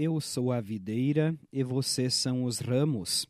[0.00, 3.26] Eu sou a videira e vocês são os ramos.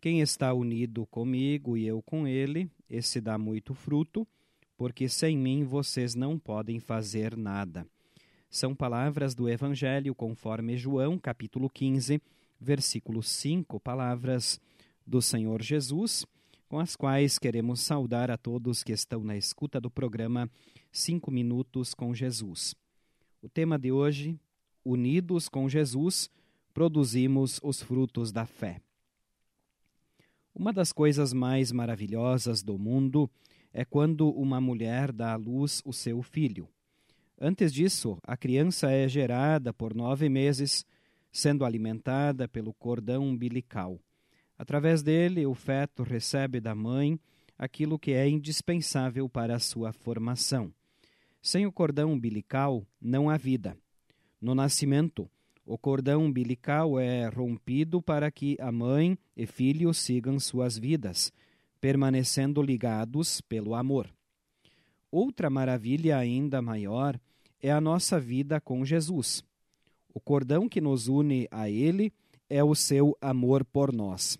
[0.00, 4.24] Quem está unido comigo e eu com ele, esse dá muito fruto,
[4.76, 7.84] porque sem mim vocês não podem fazer nada.
[8.48, 12.22] São palavras do Evangelho conforme João, capítulo 15,
[12.60, 14.60] versículo 5, palavras
[15.04, 16.24] do Senhor Jesus,
[16.68, 20.48] com as quais queremos saudar a todos que estão na escuta do programa
[20.92, 22.76] Cinco Minutos com Jesus.
[23.42, 24.38] O tema de hoje,
[24.86, 26.30] unidos com Jesus,
[26.72, 28.80] produzimos os frutos da fé.
[30.54, 33.28] Uma das coisas mais maravilhosas do mundo
[33.72, 36.68] é quando uma mulher dá à luz o seu filho.
[37.38, 40.86] Antes disso, a criança é gerada por nove meses,
[41.32, 44.00] sendo alimentada pelo cordão umbilical.
[44.56, 47.20] Através dele, o feto recebe da mãe
[47.58, 50.72] aquilo que é indispensável para a sua formação.
[51.42, 53.76] Sem o cordão umbilical, não há vida.
[54.40, 55.28] No nascimento,
[55.64, 61.32] o cordão umbilical é rompido para que a mãe e filho sigam suas vidas,
[61.80, 64.08] permanecendo ligados pelo amor.
[65.10, 67.18] Outra maravilha ainda maior
[67.60, 69.42] é a nossa vida com Jesus.
[70.12, 72.12] O cordão que nos une a Ele
[72.48, 74.38] é o seu amor por nós.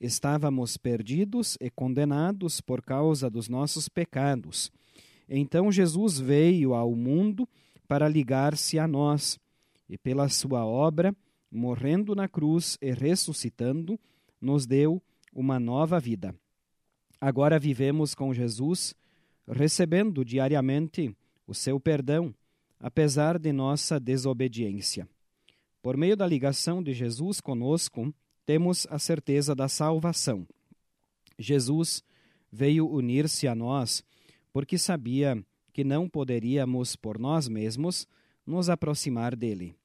[0.00, 4.70] Estávamos perdidos e condenados por causa dos nossos pecados.
[5.28, 7.48] Então Jesus veio ao mundo
[7.88, 9.40] para ligar-se a nós,
[9.88, 11.16] e pela sua obra,
[11.50, 13.98] morrendo na cruz e ressuscitando,
[14.40, 16.34] nos deu uma nova vida.
[17.20, 18.94] Agora vivemos com Jesus,
[19.48, 21.16] recebendo diariamente
[21.46, 22.34] o seu perdão,
[22.78, 25.08] apesar de nossa desobediência.
[25.82, 30.46] Por meio da ligação de Jesus conosco, temos a certeza da salvação.
[31.38, 32.02] Jesus
[32.52, 34.02] veio unir-se a nós
[34.52, 35.42] porque sabia
[35.78, 38.04] que não poderíamos por nós mesmos
[38.44, 39.76] nos aproximar dele.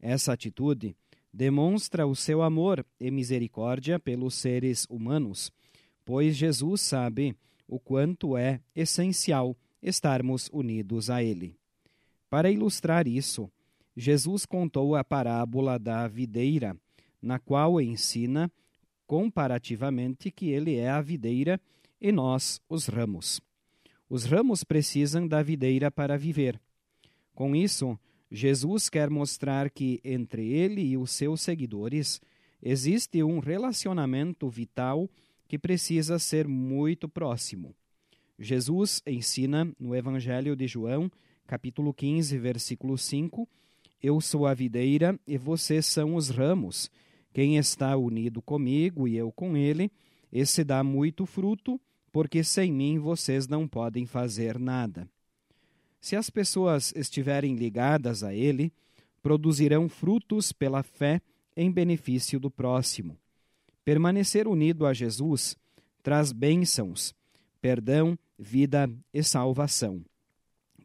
[0.00, 0.96] Essa atitude
[1.30, 5.52] demonstra o seu amor e misericórdia pelos seres humanos,
[6.02, 7.36] pois Jesus sabe
[7.68, 11.58] o quanto é essencial estarmos unidos a ele.
[12.30, 13.52] Para ilustrar isso,
[13.94, 16.74] Jesus contou a parábola da videira,
[17.20, 18.50] na qual ensina
[19.06, 21.60] comparativamente que ele é a videira
[22.00, 23.42] e nós os ramos.
[24.14, 26.60] Os ramos precisam da videira para viver.
[27.34, 27.98] Com isso,
[28.30, 32.20] Jesus quer mostrar que entre ele e os seus seguidores
[32.62, 35.10] existe um relacionamento vital
[35.48, 37.74] que precisa ser muito próximo.
[38.38, 41.10] Jesus ensina no Evangelho de João,
[41.44, 43.48] capítulo 15, versículo 5:
[44.00, 46.88] Eu sou a videira e vocês são os ramos.
[47.32, 49.90] Quem está unido comigo e eu com ele,
[50.32, 51.80] esse dá muito fruto
[52.14, 55.10] porque sem mim vocês não podem fazer nada.
[56.00, 58.72] Se as pessoas estiverem ligadas a Ele,
[59.20, 61.20] produzirão frutos pela fé
[61.56, 63.18] em benefício do próximo.
[63.84, 65.56] Permanecer unido a Jesus
[66.04, 67.12] traz bênçãos,
[67.60, 70.00] perdão, vida e salvação.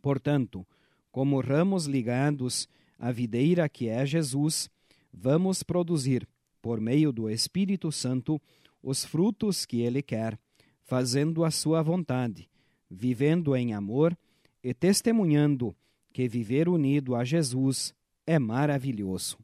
[0.01, 0.65] Portanto,
[1.11, 2.67] como ramos ligados
[2.97, 4.67] à videira que é Jesus,
[5.13, 6.27] vamos produzir,
[6.59, 8.41] por meio do Espírito Santo,
[8.81, 10.39] os frutos que Ele quer
[10.89, 12.49] fazendo a sua vontade,
[12.89, 14.17] vivendo em amor
[14.63, 15.75] e testemunhando
[16.11, 17.93] que viver unido a Jesus
[18.25, 19.37] é maravilhoso.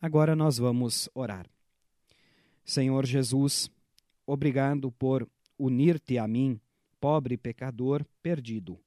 [0.00, 1.50] Agora nós vamos orar.
[2.64, 3.68] Senhor Jesus,
[4.24, 6.60] obrigado por unir-te a mim,
[7.00, 8.78] pobre pecador perdido.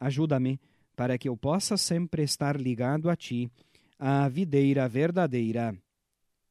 [0.00, 0.58] Ajuda-me
[0.96, 3.48] para que eu possa sempre estar ligado a ti,
[3.96, 5.72] a videira verdadeira.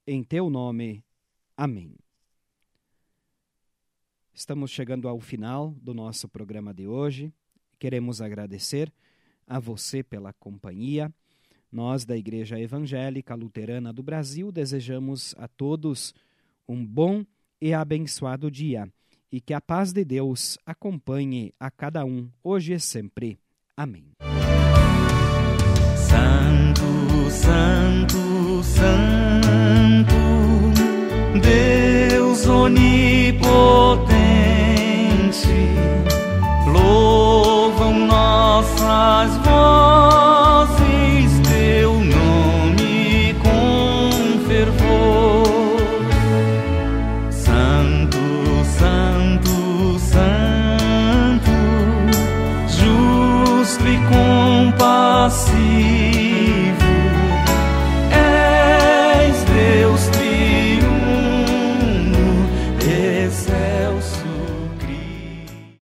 [0.08, 1.04] Em teu nome.
[1.58, 2.05] Amém.
[4.36, 7.32] Estamos chegando ao final do nosso programa de hoje.
[7.80, 8.92] Queremos agradecer
[9.48, 11.10] a você pela companhia.
[11.72, 16.14] Nós, da Igreja Evangélica Luterana do Brasil, desejamos a todos
[16.68, 17.26] um bom
[17.62, 18.92] e abençoado dia
[19.32, 23.40] e que a paz de Deus acompanhe a cada um, hoje e sempre.
[23.76, 24.12] Amém.
[26.10, 26.82] Santo,
[27.32, 27.85] Santo,
[36.76, 39.75] louvam nossas vozes.